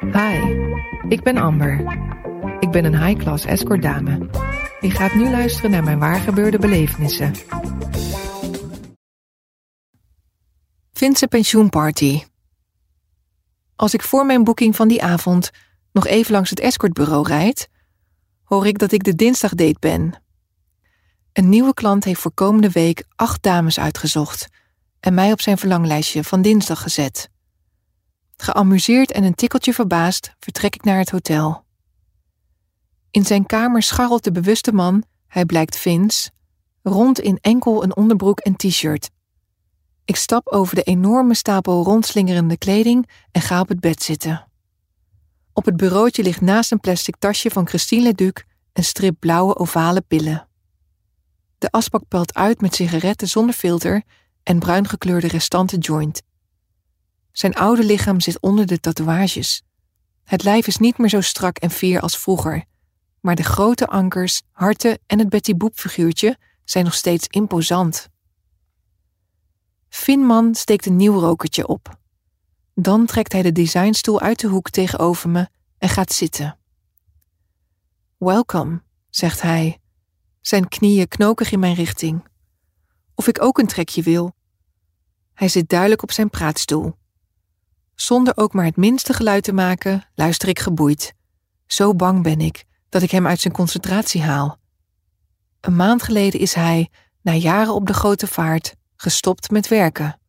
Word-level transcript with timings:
Hi, 0.00 0.56
ik 1.08 1.22
ben 1.22 1.36
Amber. 1.36 1.80
Ik 2.60 2.70
ben 2.70 2.84
een 2.84 3.04
high-class 3.04 3.44
escort 3.44 3.82
dame. 3.82 4.28
Je 4.80 4.90
gaat 4.90 5.14
nu 5.14 5.30
luisteren 5.30 5.70
naar 5.70 5.84
mijn 5.84 5.98
waargebeurde 5.98 6.58
belevenissen. 6.58 7.34
Vincent 10.92 11.30
pensioenparty. 11.30 12.22
Als 13.76 13.94
ik 13.94 14.02
voor 14.02 14.26
mijn 14.26 14.44
boeking 14.44 14.76
van 14.76 14.88
die 14.88 15.02
avond 15.02 15.50
nog 15.92 16.06
even 16.06 16.32
langs 16.32 16.50
het 16.50 16.60
escortbureau 16.60 17.26
rijd, 17.26 17.68
hoor 18.44 18.66
ik 18.66 18.78
dat 18.78 18.92
ik 18.92 19.04
de 19.04 19.14
dinsdagdate 19.14 19.76
ben. 19.80 20.22
Een 21.32 21.48
nieuwe 21.48 21.74
klant 21.74 22.04
heeft 22.04 22.20
voor 22.20 22.32
komende 22.34 22.70
week 22.70 23.04
acht 23.14 23.42
dames 23.42 23.78
uitgezocht 23.78 24.48
en 25.00 25.14
mij 25.14 25.32
op 25.32 25.40
zijn 25.40 25.58
verlanglijstje 25.58 26.24
van 26.24 26.42
dinsdag 26.42 26.82
gezet. 26.82 27.34
Geamuseerd 28.36 29.12
en 29.12 29.24
een 29.24 29.34
tikkeltje 29.34 29.72
verbaasd 29.72 30.34
vertrek 30.38 30.74
ik 30.74 30.84
naar 30.84 30.98
het 30.98 31.10
hotel. 31.10 31.64
In 33.10 33.24
zijn 33.24 33.46
kamer 33.46 33.82
scharrelt 33.82 34.24
de 34.24 34.32
bewuste 34.32 34.72
man, 34.72 35.04
hij 35.26 35.44
blijkt 35.44 35.76
Vince, 35.76 36.30
rond 36.82 37.20
in 37.20 37.38
enkel 37.40 37.82
een 37.82 37.96
onderbroek 37.96 38.40
en 38.40 38.56
t-shirt. 38.56 39.10
Ik 40.04 40.16
stap 40.16 40.48
over 40.48 40.74
de 40.74 40.82
enorme 40.82 41.34
stapel 41.34 41.84
rondslingerende 41.84 42.56
kleding 42.56 43.08
en 43.32 43.40
ga 43.40 43.60
op 43.60 43.68
het 43.68 43.80
bed 43.80 44.02
zitten. 44.02 44.46
Op 45.52 45.64
het 45.64 45.76
bureautje 45.76 46.22
ligt 46.22 46.40
naast 46.40 46.72
een 46.72 46.80
plastic 46.80 47.16
tasje 47.16 47.50
van 47.50 47.68
Christine 47.68 48.02
Leduc 48.02 48.44
een 48.72 48.84
strip 48.84 49.16
blauwe 49.18 49.56
ovale 49.56 50.00
pillen. 50.00 50.48
De 51.58 51.70
asbak 51.70 52.08
pelt 52.08 52.34
uit 52.34 52.60
met 52.60 52.74
sigaretten 52.74 53.28
zonder 53.28 53.54
filter 53.54 54.02
en 54.42 54.58
bruin 54.58 54.88
gekleurde 54.88 55.26
restanten 55.28 55.78
joint. 55.78 56.22
Zijn 57.36 57.54
oude 57.54 57.84
lichaam 57.84 58.20
zit 58.20 58.40
onder 58.40 58.66
de 58.66 58.80
tatoeages. 58.80 59.62
Het 60.24 60.42
lijf 60.42 60.66
is 60.66 60.76
niet 60.76 60.98
meer 60.98 61.08
zo 61.08 61.20
strak 61.20 61.58
en 61.58 61.70
fier 61.70 62.00
als 62.00 62.18
vroeger, 62.18 62.64
maar 63.20 63.34
de 63.34 63.42
grote 63.42 63.86
ankers, 63.86 64.42
harten 64.50 64.98
en 65.06 65.18
het 65.18 65.28
Betty 65.28 65.56
Boop 65.56 65.78
figuurtje 65.78 66.38
zijn 66.64 66.84
nog 66.84 66.94
steeds 66.94 67.26
imposant. 67.26 68.08
Finman 69.88 70.54
steekt 70.54 70.86
een 70.86 70.96
nieuw 70.96 71.20
rokertje 71.20 71.66
op. 71.66 71.98
Dan 72.74 73.06
trekt 73.06 73.32
hij 73.32 73.42
de 73.42 73.52
designstoel 73.52 74.20
uit 74.20 74.40
de 74.40 74.48
hoek 74.48 74.70
tegenover 74.70 75.28
me 75.28 75.48
en 75.78 75.88
gaat 75.88 76.12
zitten. 76.12 76.58
Welkom, 78.16 78.82
zegt 79.10 79.42
hij, 79.42 79.80
zijn 80.40 80.68
knieën 80.68 81.08
knokig 81.08 81.52
in 81.52 81.58
mijn 81.58 81.74
richting. 81.74 82.24
Of 83.14 83.28
ik 83.28 83.42
ook 83.42 83.58
een 83.58 83.66
trekje 83.66 84.02
wil. 84.02 84.34
Hij 85.34 85.48
zit 85.48 85.68
duidelijk 85.68 86.02
op 86.02 86.12
zijn 86.12 86.30
praatstoel. 86.30 86.94
Zonder 87.96 88.36
ook 88.36 88.52
maar 88.52 88.64
het 88.64 88.76
minste 88.76 89.12
geluid 89.12 89.44
te 89.44 89.52
maken, 89.52 90.04
luister 90.14 90.48
ik 90.48 90.58
geboeid. 90.58 91.14
Zo 91.66 91.94
bang 91.94 92.22
ben 92.22 92.40
ik 92.40 92.64
dat 92.88 93.02
ik 93.02 93.10
hem 93.10 93.26
uit 93.26 93.40
zijn 93.40 93.54
concentratie 93.54 94.22
haal. 94.22 94.58
Een 95.60 95.76
maand 95.76 96.02
geleden 96.02 96.40
is 96.40 96.54
hij, 96.54 96.90
na 97.22 97.32
jaren 97.32 97.74
op 97.74 97.86
de 97.86 97.94
grote 97.94 98.26
vaart, 98.26 98.76
gestopt 98.96 99.50
met 99.50 99.68
werken. 99.68 100.20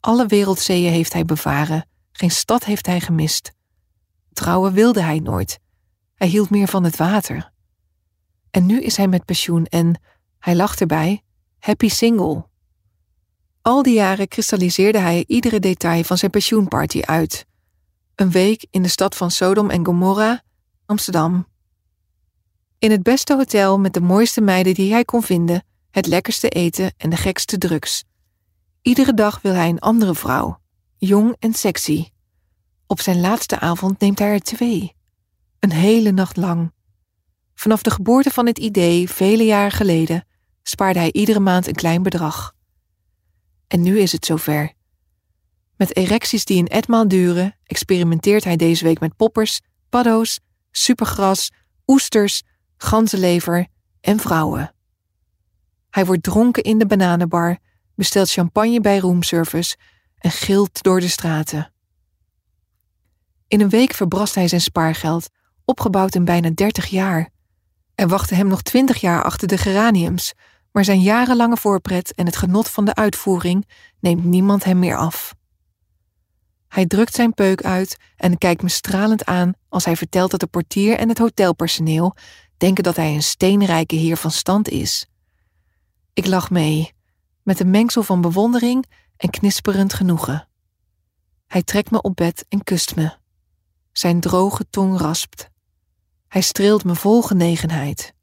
Alle 0.00 0.26
wereldzeeën 0.26 0.92
heeft 0.92 1.12
hij 1.12 1.24
bevaren, 1.24 1.86
geen 2.12 2.30
stad 2.30 2.64
heeft 2.64 2.86
hij 2.86 3.00
gemist. 3.00 3.52
Trouwen 4.32 4.72
wilde 4.72 5.02
hij 5.02 5.18
nooit. 5.18 5.58
Hij 6.14 6.28
hield 6.28 6.50
meer 6.50 6.68
van 6.68 6.84
het 6.84 6.96
water. 6.96 7.52
En 8.50 8.66
nu 8.66 8.82
is 8.82 8.96
hij 8.96 9.08
met 9.08 9.24
pensioen 9.24 9.64
en, 9.64 10.00
hij 10.38 10.56
lacht 10.56 10.80
erbij, 10.80 11.22
happy 11.58 11.88
single. 11.88 12.49
Al 13.70 13.82
die 13.82 13.94
jaren 13.94 14.28
kristalliseerde 14.28 14.98
hij 14.98 15.24
iedere 15.26 15.60
detail 15.60 16.04
van 16.04 16.18
zijn 16.18 16.30
pensioenparty 16.30 17.00
uit. 17.02 17.46
Een 18.14 18.30
week 18.30 18.66
in 18.70 18.82
de 18.82 18.88
stad 18.88 19.16
van 19.16 19.30
Sodom 19.30 19.70
en 19.70 19.86
Gomorra, 19.86 20.42
Amsterdam. 20.86 21.46
In 22.78 22.90
het 22.90 23.02
beste 23.02 23.34
hotel 23.34 23.78
met 23.78 23.94
de 23.94 24.00
mooiste 24.00 24.40
meiden 24.40 24.74
die 24.74 24.92
hij 24.92 25.04
kon 25.04 25.22
vinden, 25.22 25.64
het 25.90 26.06
lekkerste 26.06 26.48
eten 26.48 26.94
en 26.96 27.10
de 27.10 27.16
gekste 27.16 27.58
drugs. 27.58 28.04
Iedere 28.82 29.14
dag 29.14 29.42
wil 29.42 29.52
hij 29.52 29.68
een 29.68 29.80
andere 29.80 30.14
vrouw, 30.14 30.60
jong 30.96 31.36
en 31.38 31.54
sexy. 31.54 32.08
Op 32.86 33.00
zijn 33.00 33.20
laatste 33.20 33.58
avond 33.58 34.00
neemt 34.00 34.18
hij 34.18 34.32
er 34.32 34.40
twee. 34.40 34.94
Een 35.58 35.72
hele 35.72 36.10
nacht 36.10 36.36
lang. 36.36 36.72
Vanaf 37.54 37.82
de 37.82 37.90
geboorte 37.90 38.30
van 38.30 38.46
het 38.46 38.58
idee, 38.58 39.10
vele 39.10 39.44
jaren 39.44 39.72
geleden, 39.72 40.26
spaarde 40.62 40.98
hij 40.98 41.12
iedere 41.12 41.40
maand 41.40 41.66
een 41.66 41.74
klein 41.74 42.02
bedrag. 42.02 42.58
En 43.70 43.82
nu 43.82 43.98
is 43.98 44.12
het 44.12 44.24
zover. 44.24 44.72
Met 45.76 45.96
erecties 45.96 46.44
die 46.44 46.58
een 46.58 46.68
etmaal 46.68 47.08
duren, 47.08 47.56
experimenteert 47.64 48.44
hij 48.44 48.56
deze 48.56 48.84
week 48.84 49.00
met 49.00 49.16
poppers, 49.16 49.60
paddo's, 49.88 50.40
supergras, 50.70 51.50
oesters, 51.86 52.42
ganzenlever 52.76 53.66
en 54.00 54.18
vrouwen. 54.18 54.74
Hij 55.90 56.06
wordt 56.06 56.22
dronken 56.22 56.62
in 56.62 56.78
de 56.78 56.86
bananenbar, 56.86 57.58
bestelt 57.94 58.30
champagne 58.30 58.80
bij 58.80 58.98
roomservice 58.98 59.76
en 60.18 60.30
gilt 60.30 60.82
door 60.82 61.00
de 61.00 61.08
straten. 61.08 61.72
In 63.48 63.60
een 63.60 63.68
week 63.68 63.94
verbrast 63.94 64.34
hij 64.34 64.48
zijn 64.48 64.60
spaargeld, 64.60 65.28
opgebouwd 65.64 66.14
in 66.14 66.24
bijna 66.24 66.50
30 66.50 66.86
jaar. 66.86 67.28
Er 67.94 68.08
wachten 68.08 68.36
hem 68.36 68.46
nog 68.46 68.62
20 68.62 69.00
jaar 69.00 69.22
achter 69.22 69.48
de 69.48 69.58
geraniums, 69.58 70.32
maar 70.72 70.84
zijn 70.84 71.00
jarenlange 71.00 71.56
voorpret 71.56 72.14
en 72.14 72.26
het 72.26 72.36
genot 72.36 72.68
van 72.68 72.84
de 72.84 72.94
uitvoering 72.94 73.68
neemt 74.00 74.24
niemand 74.24 74.64
hem 74.64 74.78
meer 74.78 74.96
af. 74.96 75.34
Hij 76.68 76.86
drukt 76.86 77.14
zijn 77.14 77.34
peuk 77.34 77.62
uit 77.62 77.96
en 78.16 78.38
kijkt 78.38 78.62
me 78.62 78.68
stralend 78.68 79.24
aan 79.24 79.52
als 79.68 79.84
hij 79.84 79.96
vertelt 79.96 80.30
dat 80.30 80.40
de 80.40 80.46
portier 80.46 80.98
en 80.98 81.08
het 81.08 81.18
hotelpersoneel 81.18 82.16
denken 82.56 82.82
dat 82.82 82.96
hij 82.96 83.14
een 83.14 83.22
steenrijke 83.22 83.96
heer 83.96 84.16
van 84.16 84.30
stand 84.30 84.68
is. 84.68 85.06
Ik 86.12 86.26
lach 86.26 86.50
mee, 86.50 86.92
met 87.42 87.60
een 87.60 87.70
mengsel 87.70 88.02
van 88.02 88.20
bewondering 88.20 88.84
en 89.16 89.30
knisperend 89.30 89.92
genoegen. 89.92 90.48
Hij 91.46 91.62
trekt 91.62 91.90
me 91.90 92.02
op 92.02 92.16
bed 92.16 92.44
en 92.48 92.64
kust 92.64 92.96
me. 92.96 93.12
Zijn 93.92 94.20
droge 94.20 94.66
tong 94.70 94.98
raspt. 94.98 95.48
Hij 96.28 96.40
streelt 96.40 96.84
me 96.84 96.94
vol 96.94 97.22
genegenheid. 97.22 98.14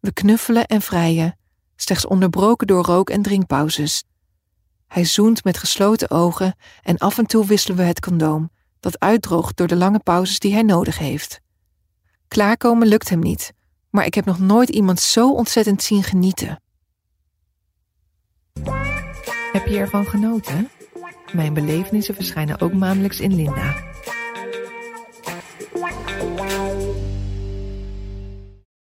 We 0.00 0.12
knuffelen 0.12 0.66
en 0.66 0.82
vrijen, 0.82 1.37
slechts 1.80 2.06
onderbroken 2.06 2.66
door 2.66 2.84
rook- 2.84 3.10
en 3.10 3.22
drinkpauzes. 3.22 4.04
Hij 4.86 5.04
zoent 5.04 5.44
met 5.44 5.58
gesloten 5.58 6.10
ogen 6.10 6.56
en 6.82 6.98
af 6.98 7.18
en 7.18 7.26
toe 7.26 7.46
wisselen 7.46 7.76
we 7.76 7.82
het 7.82 8.00
condoom, 8.00 8.50
dat 8.80 8.98
uitdroogt 8.98 9.56
door 9.56 9.66
de 9.66 9.76
lange 9.76 9.98
pauzes 9.98 10.38
die 10.38 10.52
hij 10.52 10.62
nodig 10.62 10.98
heeft. 10.98 11.40
Klaarkomen 12.28 12.88
lukt 12.88 13.08
hem 13.08 13.18
niet, 13.18 13.52
maar 13.90 14.06
ik 14.06 14.14
heb 14.14 14.24
nog 14.24 14.38
nooit 14.38 14.68
iemand 14.68 15.00
zo 15.00 15.32
ontzettend 15.32 15.82
zien 15.82 16.02
genieten. 16.02 16.62
Heb 19.52 19.66
je 19.66 19.78
ervan 19.78 20.06
genoten? 20.06 20.70
Mijn 21.32 21.54
belevenissen 21.54 22.14
verschijnen 22.14 22.60
ook 22.60 22.72
maandelijks 22.72 23.20
in 23.20 23.34
Linda. 23.34 23.74